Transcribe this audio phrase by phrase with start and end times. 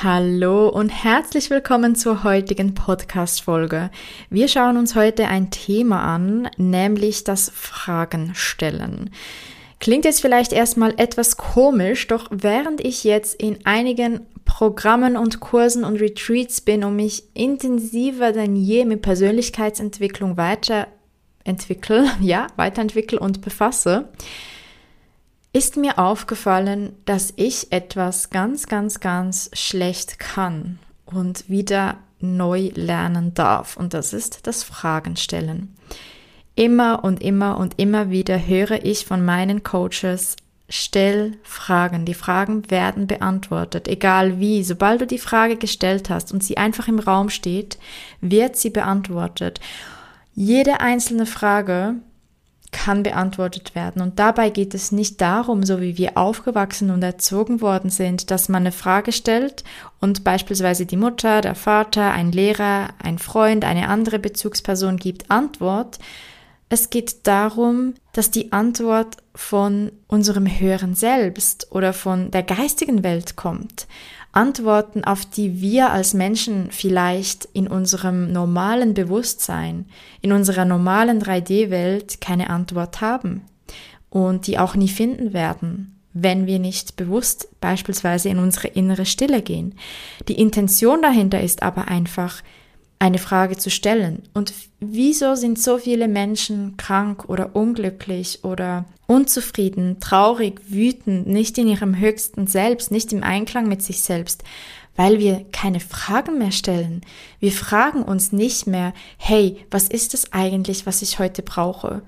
[0.00, 3.90] Hallo und herzlich willkommen zur heutigen Podcast-Folge.
[4.30, 9.10] Wir schauen uns heute ein Thema an, nämlich das Fragenstellen.
[9.78, 15.84] Klingt jetzt vielleicht erstmal etwas komisch, doch während ich jetzt in einigen Programmen und Kursen
[15.84, 24.08] und Retreats bin und mich intensiver denn je mit Persönlichkeitsentwicklung weiterentwickle, ja, weiterentwickle und befasse,
[25.52, 33.34] ist mir aufgefallen, dass ich etwas ganz, ganz, ganz schlecht kann und wieder neu lernen
[33.34, 33.76] darf.
[33.76, 35.74] Und das ist das Fragen stellen.
[36.54, 40.36] Immer und immer und immer wieder höre ich von meinen Coaches,
[40.68, 42.04] stell Fragen.
[42.04, 44.62] Die Fragen werden beantwortet, egal wie.
[44.62, 47.78] Sobald du die Frage gestellt hast und sie einfach im Raum steht,
[48.20, 49.60] wird sie beantwortet.
[50.34, 51.96] Jede einzelne Frage
[52.72, 54.02] kann beantwortet werden.
[54.02, 58.48] Und dabei geht es nicht darum, so wie wir aufgewachsen und erzogen worden sind, dass
[58.48, 59.62] man eine Frage stellt
[60.00, 65.98] und beispielsweise die Mutter, der Vater, ein Lehrer, ein Freund, eine andere Bezugsperson gibt Antwort.
[66.68, 73.36] Es geht darum, dass die Antwort von unserem höheren Selbst oder von der geistigen Welt
[73.36, 73.86] kommt.
[74.32, 79.86] Antworten, auf die wir als Menschen vielleicht in unserem normalen Bewusstsein,
[80.22, 83.42] in unserer normalen 3D-Welt keine Antwort haben
[84.08, 89.42] und die auch nie finden werden, wenn wir nicht bewusst beispielsweise in unsere innere Stille
[89.42, 89.74] gehen.
[90.28, 92.42] Die Intention dahinter ist aber einfach,
[93.02, 94.22] eine Frage zu stellen.
[94.32, 101.66] Und wieso sind so viele Menschen krank oder unglücklich oder unzufrieden, traurig, wütend, nicht in
[101.66, 104.44] ihrem höchsten Selbst, nicht im Einklang mit sich selbst?
[104.94, 107.00] Weil wir keine Fragen mehr stellen.
[107.40, 112.02] Wir fragen uns nicht mehr, hey, was ist es eigentlich, was ich heute brauche?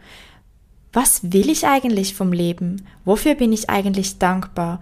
[0.92, 2.86] Was will ich eigentlich vom Leben?
[3.04, 4.80] Wofür bin ich eigentlich dankbar?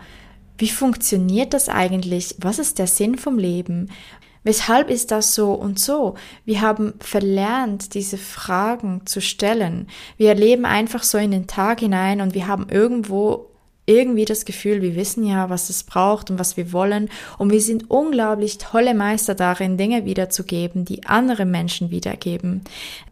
[0.58, 2.34] Wie funktioniert das eigentlich?
[2.38, 3.88] Was ist der Sinn vom Leben?
[4.44, 6.14] Weshalb ist das so und so?
[6.44, 9.88] Wir haben verlernt, diese Fragen zu stellen.
[10.16, 13.51] Wir leben einfach so in den Tag hinein und wir haben irgendwo
[13.84, 17.60] irgendwie das Gefühl, wir wissen ja, was es braucht und was wir wollen und wir
[17.60, 22.62] sind unglaublich tolle Meister darin, Dinge wiederzugeben, die andere Menschen wiedergeben.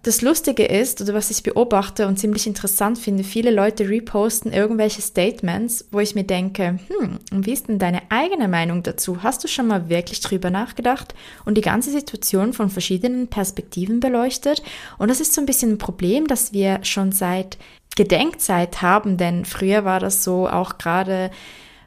[0.05, 5.03] Das Lustige ist, oder was ich beobachte und ziemlich interessant finde, viele Leute reposten irgendwelche
[5.03, 9.25] Statements, wo ich mir denke, hm, und wie ist denn deine eigene Meinung dazu?
[9.25, 11.15] Hast du schon mal wirklich drüber nachgedacht
[11.45, 14.63] und die ganze Situation von verschiedenen Perspektiven beleuchtet?
[14.99, 17.59] Und das ist so ein bisschen ein Problem, dass wir schon seit
[17.97, 21.31] Gedenkzeit haben, denn früher war das so auch gerade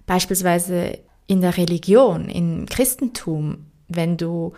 [0.05, 4.53] beispielsweise in der Religion, im Christentum, wenn du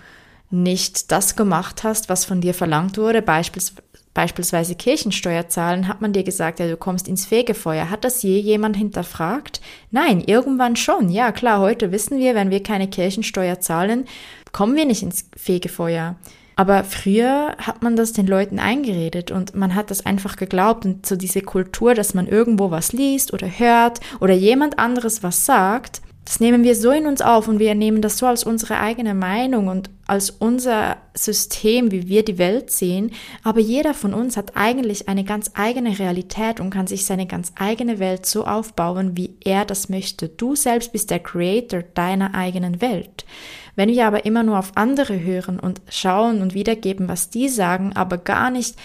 [0.49, 3.73] nicht das gemacht hast, was von dir verlangt wurde, beispiels,
[4.13, 7.89] beispielsweise Kirchensteuer zahlen, hat man dir gesagt, ja, du kommst ins Fegefeuer.
[7.89, 9.61] Hat das je jemand hinterfragt?
[9.91, 11.09] Nein, irgendwann schon.
[11.09, 14.05] Ja, klar, heute wissen wir, wenn wir keine Kirchensteuer zahlen,
[14.51, 16.15] kommen wir nicht ins Fegefeuer.
[16.55, 21.05] Aber früher hat man das den Leuten eingeredet und man hat das einfach geglaubt und
[21.05, 26.01] so diese Kultur, dass man irgendwo was liest oder hört oder jemand anderes was sagt,
[26.25, 29.13] das nehmen wir so in uns auf und wir nehmen das so als unsere eigene
[29.13, 33.11] Meinung und als unser System, wie wir die Welt sehen.
[33.43, 37.53] Aber jeder von uns hat eigentlich eine ganz eigene Realität und kann sich seine ganz
[37.55, 40.27] eigene Welt so aufbauen, wie er das möchte.
[40.27, 43.25] Du selbst bist der Creator deiner eigenen Welt.
[43.75, 47.93] Wenn wir aber immer nur auf andere hören und schauen und wiedergeben, was die sagen,
[47.93, 48.75] aber gar nicht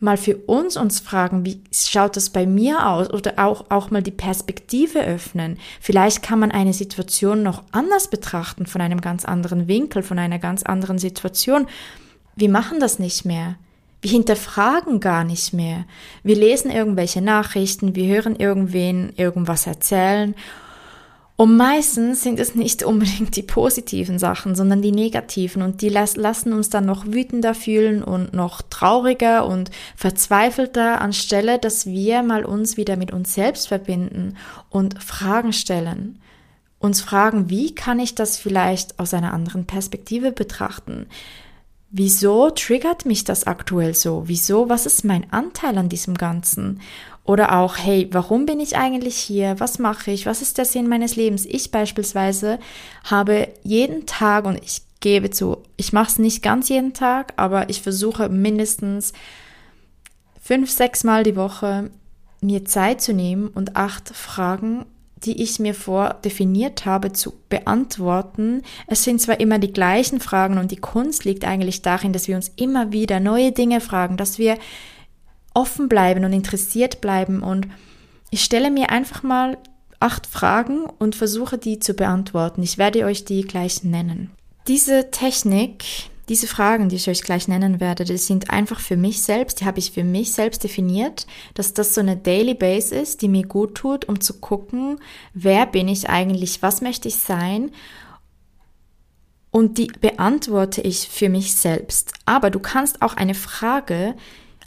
[0.00, 4.02] mal für uns uns fragen, wie schaut das bei mir aus oder auch, auch mal
[4.02, 5.58] die Perspektive öffnen.
[5.80, 10.38] Vielleicht kann man eine Situation noch anders betrachten, von einem ganz anderen Winkel, von einer
[10.38, 11.66] ganz anderen Situation.
[12.36, 13.56] Wir machen das nicht mehr.
[14.00, 15.84] Wir hinterfragen gar nicht mehr.
[16.22, 20.36] Wir lesen irgendwelche Nachrichten, wir hören irgendwen irgendwas erzählen
[21.40, 25.62] und meistens sind es nicht unbedingt die positiven Sachen, sondern die negativen.
[25.62, 31.86] Und die lassen uns dann noch wütender fühlen und noch trauriger und verzweifelter, anstelle dass
[31.86, 34.36] wir mal uns wieder mit uns selbst verbinden
[34.68, 36.20] und Fragen stellen.
[36.80, 41.06] Uns fragen, wie kann ich das vielleicht aus einer anderen Perspektive betrachten?
[41.90, 44.24] wieso triggert mich das aktuell so?
[44.26, 46.80] Wieso, was ist mein Anteil an diesem Ganzen?
[47.28, 49.60] Oder auch, hey, warum bin ich eigentlich hier?
[49.60, 50.24] Was mache ich?
[50.24, 51.44] Was ist der Sinn meines Lebens?
[51.44, 52.58] Ich beispielsweise
[53.04, 57.68] habe jeden Tag, und ich gebe zu, ich mache es nicht ganz jeden Tag, aber
[57.68, 59.12] ich versuche mindestens
[60.40, 61.90] fünf, sechs Mal die Woche
[62.40, 64.86] mir Zeit zu nehmen und acht Fragen
[65.24, 68.62] die ich mir vordefiniert habe, zu beantworten.
[68.86, 72.36] Es sind zwar immer die gleichen Fragen und die Kunst liegt eigentlich darin, dass wir
[72.36, 74.58] uns immer wieder neue Dinge fragen, dass wir
[75.58, 77.66] offen bleiben und interessiert bleiben und
[78.30, 79.58] ich stelle mir einfach mal
[79.98, 82.62] acht Fragen und versuche die zu beantworten.
[82.62, 84.30] Ich werde euch die gleich nennen.
[84.68, 85.84] Diese Technik,
[86.28, 89.64] diese Fragen, die ich euch gleich nennen werde, die sind einfach für mich selbst, die
[89.64, 93.44] habe ich für mich selbst definiert, dass das so eine Daily Base ist, die mir
[93.44, 95.00] gut tut, um zu gucken,
[95.34, 97.72] wer bin ich eigentlich, was möchte ich sein
[99.50, 102.12] und die beantworte ich für mich selbst.
[102.26, 104.14] Aber du kannst auch eine Frage,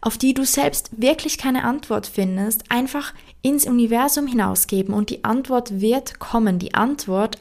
[0.02, 5.80] auf die du selbst wirklich keine Antwort findest, einfach ins Universum hinausgeben und die Antwort
[5.80, 6.60] wird kommen.
[6.60, 7.38] Die Antwort,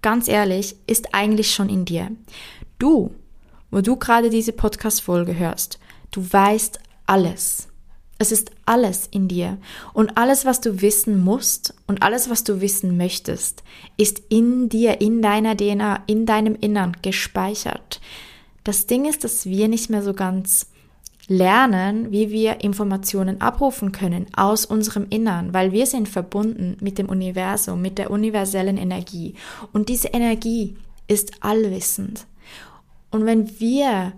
[0.00, 2.10] ganz ehrlich, ist eigentlich schon in dir.
[2.78, 3.14] Du
[3.70, 5.78] wo du gerade diese Podcast-Folge hörst,
[6.10, 7.68] du weißt alles.
[8.20, 9.58] Es ist alles in dir.
[9.92, 13.62] Und alles, was du wissen musst und alles, was du wissen möchtest,
[13.96, 18.00] ist in dir, in deiner DNA, in deinem Innern gespeichert.
[18.64, 20.66] Das Ding ist, dass wir nicht mehr so ganz
[21.28, 27.08] lernen, wie wir Informationen abrufen können aus unserem Innern, weil wir sind verbunden mit dem
[27.08, 29.34] Universum, mit der universellen Energie.
[29.72, 30.76] Und diese Energie
[31.06, 32.26] ist allwissend.
[33.10, 34.14] Und wenn wir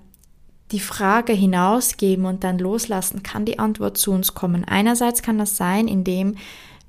[0.71, 4.65] die Frage hinausgeben und dann loslassen, kann die Antwort zu uns kommen.
[4.65, 6.37] Einerseits kann das sein, indem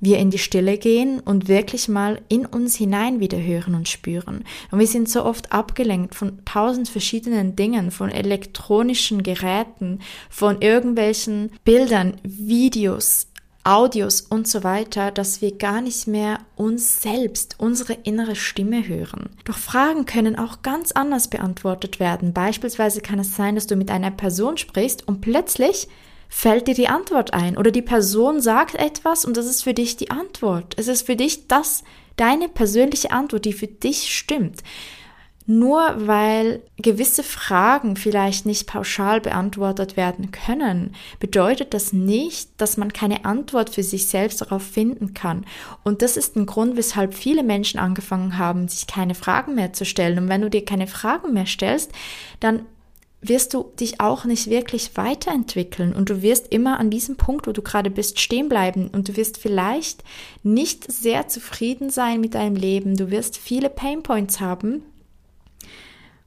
[0.02, 4.44] wir in die Stille gehen und wirklich mal in uns hinein wieder hören und spüren.
[4.72, 11.52] Und wir sind so oft abgelenkt von tausend verschiedenen Dingen, von elektronischen Geräten, von irgendwelchen
[11.64, 13.28] Bildern, Videos,
[13.62, 19.30] Audios und so weiter, dass wir gar nicht mehr uns selbst, unsere innere Stimme hören.
[19.44, 22.32] Doch Fragen können auch ganz anders beantwortet werden.
[22.32, 25.86] Beispielsweise kann es sein, dass du mit einer Person sprichst und plötzlich
[26.34, 29.98] fällt dir die Antwort ein oder die Person sagt etwas und das ist für dich
[29.98, 30.74] die Antwort.
[30.78, 31.84] Es ist für dich das,
[32.16, 34.62] deine persönliche Antwort, die für dich stimmt.
[35.44, 42.94] Nur weil gewisse Fragen vielleicht nicht pauschal beantwortet werden können, bedeutet das nicht, dass man
[42.94, 45.44] keine Antwort für sich selbst darauf finden kann.
[45.84, 49.84] Und das ist ein Grund, weshalb viele Menschen angefangen haben, sich keine Fragen mehr zu
[49.84, 50.18] stellen.
[50.18, 51.92] Und wenn du dir keine Fragen mehr stellst,
[52.40, 52.64] dann
[53.22, 57.52] wirst du dich auch nicht wirklich weiterentwickeln und du wirst immer an diesem Punkt, wo
[57.52, 60.02] du gerade bist, stehen bleiben und du wirst vielleicht
[60.42, 62.96] nicht sehr zufrieden sein mit deinem Leben.
[62.96, 64.82] Du wirst viele Painpoints haben,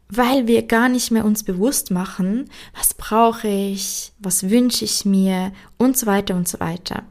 [0.08, 5.52] weil wir gar nicht mehr uns bewusst machen, was brauche ich, was wünsche ich mir
[5.78, 7.04] und so weiter und so weiter.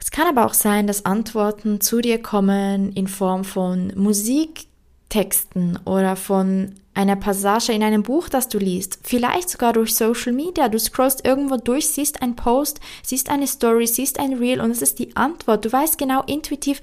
[0.00, 3.92] Es kann aber auch sein, dass Antworten zu dir kommen in Form von
[5.08, 10.32] Musiktexten oder von einer Passage in einem Buch, das du liest, vielleicht sogar durch Social
[10.32, 10.68] Media.
[10.68, 14.82] Du scrollst irgendwo durch, siehst einen Post, siehst eine Story, siehst ein Reel und es
[14.82, 15.64] ist die Antwort.
[15.64, 16.82] Du weißt genau intuitiv,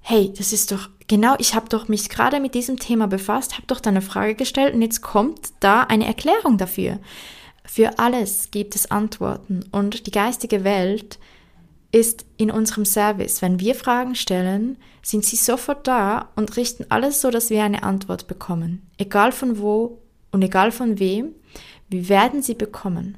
[0.00, 3.66] hey, das ist doch genau, ich habe doch mich gerade mit diesem Thema befasst, habe
[3.66, 6.98] doch da eine Frage gestellt und jetzt kommt da eine Erklärung dafür.
[7.64, 11.18] Für alles gibt es Antworten und die geistige Welt
[11.96, 13.40] ist in unserem Service.
[13.40, 17.84] Wenn wir Fragen stellen, sind sie sofort da und richten alles so, dass wir eine
[17.84, 18.86] Antwort bekommen.
[18.98, 21.30] Egal von wo und egal von wem,
[21.88, 23.16] wir werden sie bekommen.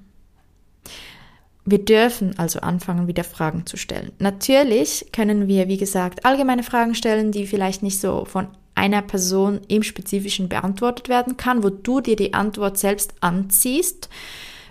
[1.65, 4.13] Wir dürfen also anfangen, wieder Fragen zu stellen.
[4.21, 9.61] Natürlich können wir, wie gesagt, allgemeine Fragen stellen, die vielleicht nicht so von einer Person
[9.67, 14.09] im Spezifischen beantwortet werden kann, wo du dir die Antwort selbst anziehst,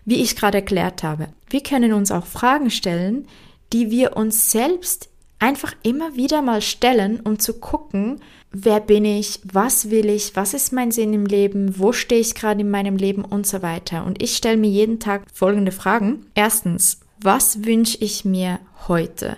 [0.05, 1.27] wie ich gerade erklärt habe.
[1.49, 3.27] Wir können uns auch Fragen stellen,
[3.73, 5.09] die wir uns selbst
[5.39, 8.21] einfach immer wieder mal stellen, um zu gucken,
[8.51, 12.33] wer bin ich, was will ich, was ist mein Sinn im Leben, wo stehe ich
[12.33, 14.05] gerade in meinem Leben und so weiter.
[14.05, 16.25] Und ich stelle mir jeden Tag folgende Fragen.
[16.33, 19.37] Erstens, was wünsche ich mir heute?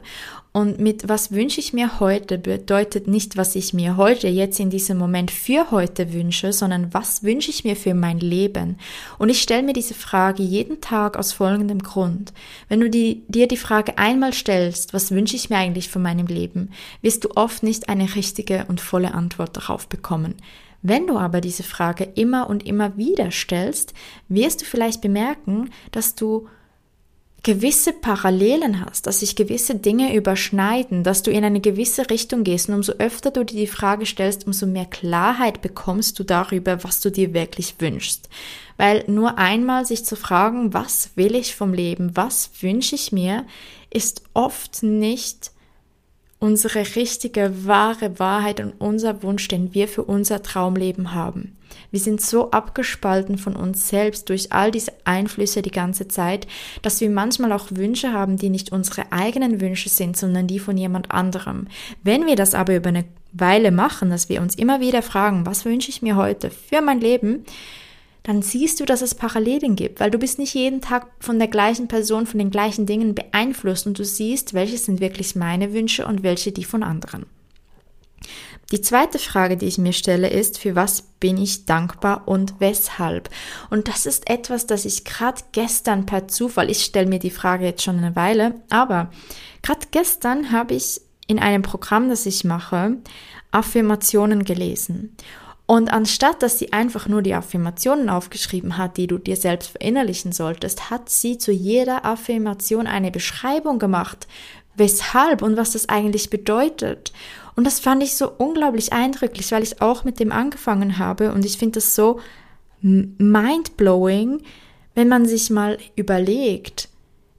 [0.51, 4.71] Und mit was wünsche ich mir heute bedeutet nicht, was ich mir heute, jetzt in
[4.71, 8.79] diesem Moment für heute wünsche, sondern was wünsche ich mir für mein Leben?
[9.19, 12.33] Und ich stelle mir diese Frage jeden Tag aus folgendem Grund.
[12.67, 16.25] Wenn du die, dir die Frage einmal stellst, was wünsche ich mir eigentlich für meinem
[16.25, 16.71] Leben,
[17.03, 20.33] wirst du oft nicht eine richtige und volle Antwort darauf bekommen.
[20.81, 23.93] Wenn du aber diese Frage immer und immer wieder stellst,
[24.29, 26.47] wirst du vielleicht bemerken, dass du
[27.43, 32.69] gewisse Parallelen hast, dass sich gewisse Dinge überschneiden, dass du in eine gewisse Richtung gehst
[32.69, 36.99] und umso öfter du dir die Frage stellst, umso mehr Klarheit bekommst du darüber, was
[37.01, 38.29] du dir wirklich wünschst.
[38.77, 43.45] Weil nur einmal sich zu fragen, was will ich vom Leben, was wünsche ich mir,
[43.89, 45.51] ist oft nicht
[46.39, 51.55] unsere richtige, wahre Wahrheit und unser Wunsch, den wir für unser Traumleben haben.
[51.91, 56.47] Wir sind so abgespalten von uns selbst durch all diese Einflüsse die ganze Zeit,
[56.81, 60.77] dass wir manchmal auch Wünsche haben, die nicht unsere eigenen Wünsche sind, sondern die von
[60.77, 61.67] jemand anderem.
[62.03, 65.65] Wenn wir das aber über eine Weile machen, dass wir uns immer wieder fragen, was
[65.65, 67.45] wünsche ich mir heute für mein Leben,
[68.29, 71.47] dann siehst du, dass es Parallelen gibt, weil du bist nicht jeden Tag von der
[71.47, 76.05] gleichen Person, von den gleichen Dingen beeinflusst und du siehst, welche sind wirklich meine Wünsche
[76.05, 77.25] und welche die von anderen.
[78.71, 83.31] Die zweite Frage, die ich mir stelle, ist, für was bin ich dankbar und weshalb?
[83.71, 87.65] Und das ist etwas, das ich gerade gestern per Zufall, ich stelle mir die Frage
[87.65, 89.09] jetzt schon eine Weile, aber
[89.63, 92.97] gerade gestern habe ich in einem Programm, das ich mache,
[93.49, 95.15] Affirmationen gelesen.
[95.69, 100.31] Und anstatt dass sie einfach nur die Affirmationen aufgeschrieben hat, die du dir selbst verinnerlichen
[100.31, 104.27] solltest, hat sie zu jeder Affirmation eine Beschreibung gemacht,
[104.75, 107.13] weshalb und was das eigentlich bedeutet.
[107.55, 111.45] Und das fand ich so unglaublich eindrücklich, weil ich auch mit dem angefangen habe und
[111.45, 112.19] ich finde das so
[112.81, 114.41] mindblowing,
[114.95, 116.89] wenn man sich mal überlegt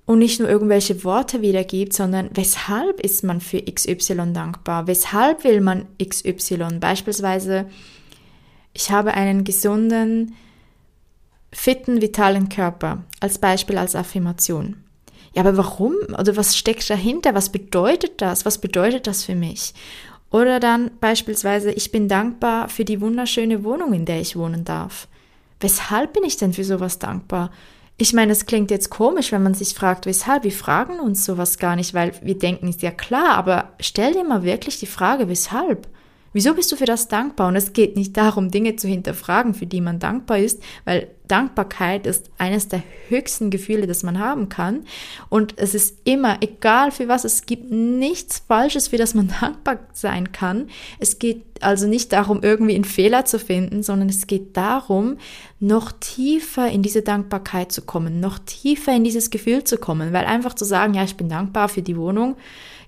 [0.07, 4.87] und nicht nur irgendwelche Worte wiedergibt, sondern weshalb ist man für XY dankbar?
[4.87, 6.79] Weshalb will man XY?
[6.79, 7.67] Beispielsweise
[8.73, 10.35] ich habe einen gesunden,
[11.53, 14.77] fitten, vitalen Körper als Beispiel, als Affirmation.
[15.35, 15.95] Ja, aber warum?
[16.19, 17.35] Oder was steckt dahinter?
[17.35, 18.45] Was bedeutet das?
[18.45, 19.75] Was bedeutet das für mich?
[20.31, 25.09] Oder dann beispielsweise, ich bin dankbar für die wunderschöne Wohnung, in der ich wohnen darf.
[25.61, 27.51] Weshalb bin ich denn für sowas dankbar?
[27.97, 30.45] Ich meine, es klingt jetzt komisch, wenn man sich fragt, weshalb.
[30.45, 34.25] Wir fragen uns sowas gar nicht, weil wir denken, ist ja klar, aber stell dir
[34.25, 35.87] mal wirklich die Frage, weshalb?
[36.33, 37.49] Wieso bist du für das dankbar?
[37.49, 42.07] Und es geht nicht darum, Dinge zu hinterfragen, für die man dankbar ist, weil Dankbarkeit
[42.07, 44.85] ist eines der höchsten Gefühle, das man haben kann.
[45.29, 49.79] Und es ist immer, egal für was, es gibt nichts Falsches, für das man dankbar
[49.93, 50.69] sein kann.
[50.99, 55.19] Es geht also nicht darum, irgendwie einen Fehler zu finden, sondern es geht darum,
[55.59, 60.25] noch tiefer in diese Dankbarkeit zu kommen, noch tiefer in dieses Gefühl zu kommen, weil
[60.25, 62.37] einfach zu sagen, ja, ich bin dankbar für die Wohnung,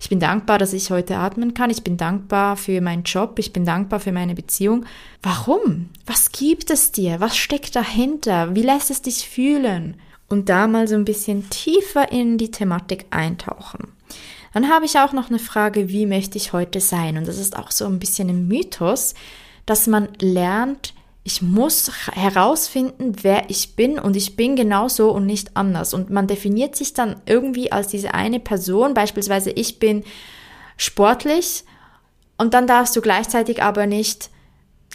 [0.03, 1.71] ich bin dankbar, dass ich heute atmen kann.
[1.71, 3.39] Ich bin dankbar für meinen Job.
[3.39, 4.85] Ich bin dankbar für meine Beziehung.
[5.23, 5.91] Warum?
[6.07, 7.21] Was gibt es dir?
[7.21, 8.57] Was steckt dahinter?
[8.57, 9.97] Wie lässt es dich fühlen?
[10.29, 13.93] Und da mal so ein bisschen tiefer in die Thematik eintauchen.
[14.53, 17.17] Dann habe ich auch noch eine Frage, wie möchte ich heute sein?
[17.17, 19.15] Und das ist auch so ein bisschen ein Mythos,
[19.67, 20.95] dass man lernt,
[21.25, 25.95] ich muss herausfinden, wer ich bin und ich bin genauso und nicht anders.
[25.95, 30.05] Und man definiert sich dann irgendwie als diese eine Person, beispielsweise ich bin
[30.77, 31.65] sportlich
[32.39, 34.31] und dann darfst du gleichzeitig aber nicht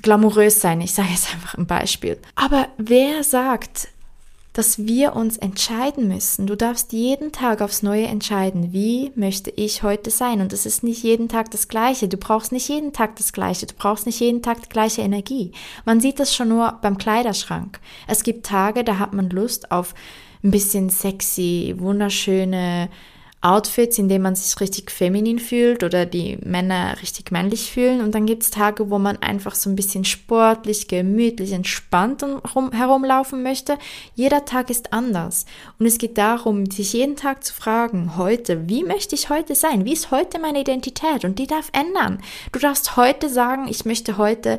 [0.01, 0.81] glamourös sein.
[0.81, 2.19] Ich sage jetzt einfach ein Beispiel.
[2.35, 3.87] Aber wer sagt,
[4.57, 6.47] dass wir uns entscheiden müssen.
[6.47, 10.41] Du darfst jeden Tag aufs Neue entscheiden, wie möchte ich heute sein.
[10.41, 12.07] Und es ist nicht jeden Tag das Gleiche.
[12.07, 13.67] Du brauchst nicht jeden Tag das Gleiche.
[13.67, 15.51] Du brauchst nicht jeden Tag die gleiche Energie.
[15.85, 17.79] Man sieht das schon nur beim Kleiderschrank.
[18.07, 19.93] Es gibt Tage, da hat man Lust auf
[20.43, 22.89] ein bisschen sexy, wunderschöne
[23.41, 28.01] Outfits, in denen man sich richtig feminin fühlt oder die Männer richtig männlich fühlen.
[28.01, 32.25] Und dann gibt es Tage, wo man einfach so ein bisschen sportlich, gemütlich, entspannt
[32.71, 33.77] herumlaufen möchte.
[34.15, 35.45] Jeder Tag ist anders.
[35.77, 39.85] Und es geht darum, sich jeden Tag zu fragen, heute, wie möchte ich heute sein?
[39.85, 41.23] Wie ist heute meine Identität?
[41.23, 42.19] Und die darf ändern.
[42.51, 44.57] Du darfst heute sagen, ich möchte heute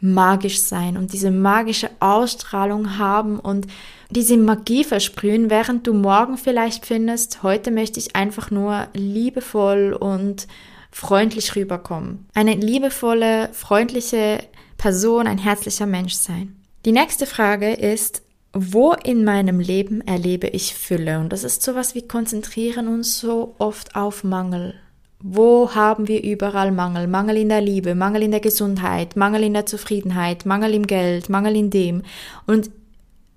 [0.00, 3.66] magisch sein und diese magische Ausstrahlung haben und
[4.10, 10.46] diese Magie versprühen, während du morgen vielleicht findest, heute möchte ich einfach nur liebevoll und
[10.90, 12.26] freundlich rüberkommen.
[12.34, 14.38] Eine liebevolle, freundliche
[14.76, 16.56] Person, ein herzlicher Mensch sein.
[16.84, 18.22] Die nächste Frage ist,
[18.52, 21.18] wo in meinem Leben erlebe ich Fülle?
[21.18, 24.74] Und das ist sowas wie konzentrieren uns so oft auf Mangel.
[25.22, 27.06] Wo haben wir überall Mangel?
[27.06, 31.30] Mangel in der Liebe, Mangel in der Gesundheit, Mangel in der Zufriedenheit, Mangel im Geld,
[31.30, 32.02] Mangel in dem.
[32.46, 32.70] Und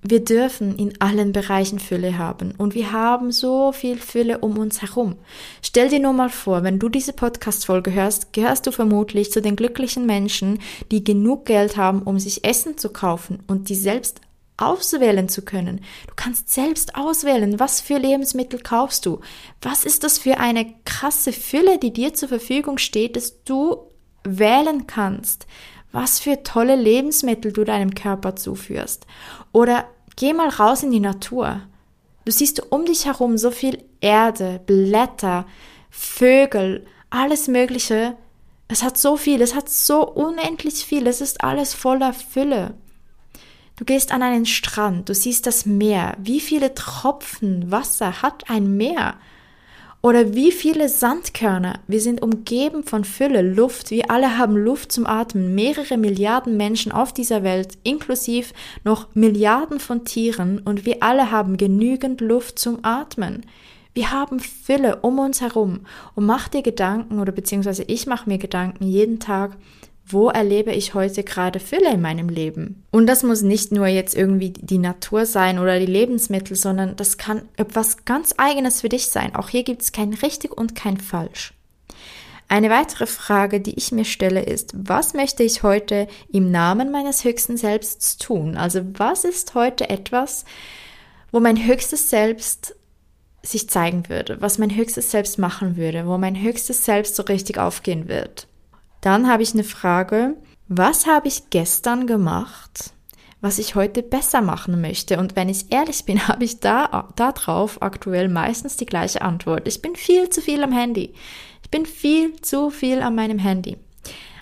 [0.02, 4.82] wir dürfen in allen Bereichen Fülle haben und wir haben so viel Fülle um uns
[4.82, 5.16] herum.
[5.62, 9.58] Stell dir nur mal vor, wenn du diese Podcast-Folge hörst, gehörst du vermutlich zu den
[9.58, 10.60] glücklichen Menschen,
[10.92, 14.22] die genug Geld haben, um sich Essen zu kaufen und die selbst
[14.62, 15.82] auswählen zu können.
[16.08, 19.22] Du kannst selbst auswählen, was für Lebensmittel kaufst du.
[19.62, 23.88] Was ist das für eine krasse Fülle, die dir zur Verfügung steht, dass du
[24.24, 25.48] wählen kannst
[25.92, 29.06] was für tolle Lebensmittel du deinem Körper zuführst.
[29.52, 29.86] Oder
[30.16, 31.62] geh mal raus in die Natur.
[32.26, 35.46] Du siehst um dich herum so viel Erde, Blätter,
[35.90, 38.16] Vögel, alles Mögliche.
[38.68, 42.76] Es hat so viel, es hat so unendlich viel, es ist alles voller Fülle.
[43.80, 46.18] Du gehst an einen Strand, du siehst das Meer.
[46.22, 49.16] Wie viele Tropfen Wasser hat ein Meer?
[50.02, 51.80] Oder wie viele Sandkörner.
[51.88, 53.90] Wir sind umgeben von Fülle, Luft.
[53.90, 55.56] Wir alle haben Luft zum Atmen.
[55.56, 60.60] Mehrere Milliarden Menschen auf dieser Welt, inklusive noch Milliarden von Tieren.
[60.60, 63.46] Und wir alle haben genügend Luft zum Atmen.
[63.94, 65.86] Wir haben Fülle um uns herum.
[66.16, 69.56] Und mach dir Gedanken, oder beziehungsweise ich mache mir Gedanken jeden Tag,
[70.12, 72.84] wo erlebe ich heute gerade Fülle in meinem Leben?
[72.92, 77.18] Und das muss nicht nur jetzt irgendwie die Natur sein oder die Lebensmittel, sondern das
[77.18, 79.36] kann etwas ganz eigenes für dich sein.
[79.36, 81.54] Auch hier gibt es kein richtig und kein falsch.
[82.48, 87.24] Eine weitere Frage, die ich mir stelle, ist, was möchte ich heute im Namen meines
[87.24, 88.58] höchsten Selbsts tun?
[88.58, 90.46] Also was ist heute etwas,
[91.32, 92.76] wo mein höchstes Selbst
[93.44, 97.60] sich zeigen würde, was mein höchstes Selbst machen würde, wo mein höchstes Selbst so richtig
[97.60, 98.49] aufgehen wird?
[99.02, 100.36] Dann habe ich eine Frage,
[100.68, 102.94] was habe ich gestern gemacht,
[103.42, 105.18] was ich heute besser machen möchte?
[105.18, 109.68] Und wenn ich ehrlich bin, habe ich da, da drauf aktuell meistens die gleiche Antwort.
[109.68, 111.14] Ich bin viel zu viel am Handy.
[111.64, 113.78] Ich bin viel zu viel an meinem Handy.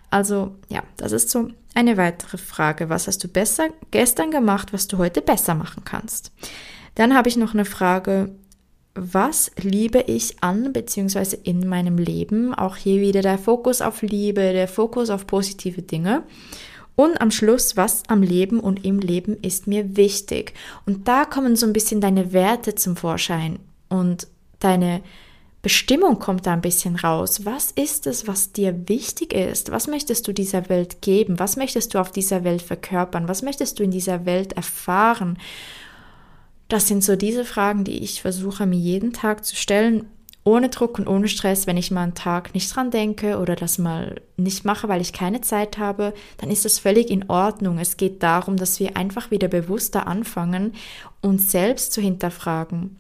[0.10, 2.90] Also ja, das ist so eine weitere Frage.
[2.90, 6.32] Was hast du besser gestern gemacht, was du heute besser machen kannst?
[6.96, 8.34] Dann habe ich noch eine Frage,
[8.98, 12.54] was liebe ich an beziehungsweise in meinem Leben.
[12.54, 16.24] Auch hier wieder der Fokus auf Liebe, der Fokus auf positive Dinge.
[16.96, 20.54] Und am Schluss, was am Leben und im Leben ist mir wichtig.
[20.88, 24.28] Und da kommen so ein bisschen deine Werte zum Vorschein und
[24.60, 25.02] deine
[25.62, 27.46] Bestimmung kommt da ein bisschen raus.
[27.46, 29.72] Was ist es, was dir wichtig ist?
[29.72, 31.40] Was möchtest du dieser Welt geben?
[31.40, 33.28] Was möchtest du auf dieser Welt verkörpern?
[33.28, 35.38] Was möchtest du in dieser Welt erfahren?
[36.68, 40.08] Das sind so diese Fragen, die ich versuche mir jeden Tag zu stellen,
[40.44, 41.68] ohne Druck und ohne Stress.
[41.68, 45.14] Wenn ich mal einen Tag nicht dran denke oder das mal nicht mache, weil ich
[45.14, 47.80] keine Zeit habe, dann ist das völlig in Ordnung.
[47.80, 50.74] Es geht darum, dass wir einfach wieder bewusster anfangen,
[51.22, 52.98] uns selbst zu hinterfragen.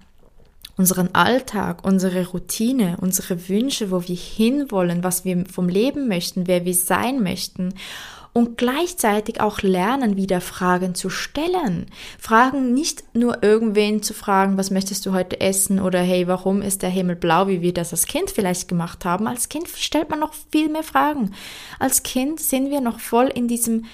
[0.78, 6.65] Unseren Alltag, unsere Routine, unsere Wünsche, wo wir hinwollen, was wir vom Leben möchten, wer
[6.65, 7.74] wir sein möchten
[8.34, 11.88] und gleichzeitig auch lernen, wieder Fragen zu stellen.
[12.20, 16.82] Fragen nicht nur irgendwen zu fragen, was möchtest du heute essen oder hey, warum ist
[16.82, 19.28] der Himmel blau, wie wir das als Kind vielleicht gemacht haben.
[19.28, 21.34] Als Kind stellt man noch viel mehr Fragen.
[21.80, 23.86] Als Kind sind wir noch voll in diesem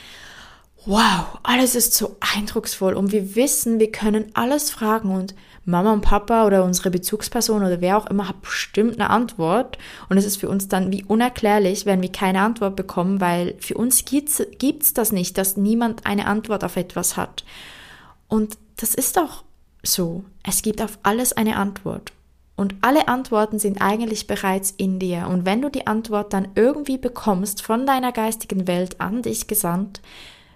[0.86, 5.34] Wow, alles ist so eindrucksvoll und wir wissen, wir können alles fragen und
[5.65, 9.78] Mama und Papa oder unsere Bezugsperson oder wer auch immer hat bestimmt eine Antwort
[10.10, 13.76] und es ist für uns dann wie unerklärlich, wenn wir keine Antwort bekommen, weil für
[13.76, 17.45] uns gibt's, gibt's das nicht, dass niemand eine Antwort auf etwas hat.
[18.28, 19.43] Und das ist auch
[19.84, 20.26] so.
[20.43, 22.12] Es gibt auf alles eine Antwort.
[22.56, 25.28] Und alle Antworten sind eigentlich bereits in dir.
[25.28, 30.02] Und wenn du die Antwort dann irgendwie bekommst von deiner geistigen Welt an dich gesandt,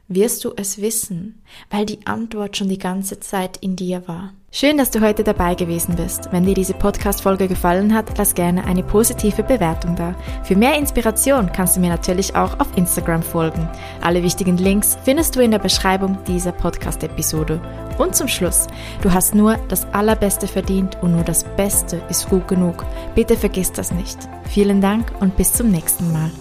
[0.07, 4.33] wirst du es wissen, weil die Antwort schon die ganze Zeit in dir war.
[4.49, 6.29] Schön, dass du heute dabei gewesen bist.
[6.31, 10.15] Wenn dir diese Podcast-Folge gefallen hat, lass gerne eine positive Bewertung da.
[10.43, 13.69] Für mehr Inspiration kannst du mir natürlich auch auf Instagram folgen.
[14.01, 17.61] Alle wichtigen Links findest du in der Beschreibung dieser Podcast-Episode.
[17.97, 18.67] Und zum Schluss,
[19.01, 22.85] du hast nur das Allerbeste verdient und nur das Beste ist gut genug.
[23.15, 24.17] Bitte vergiss das nicht.
[24.49, 26.31] Vielen Dank und bis zum nächsten Mal.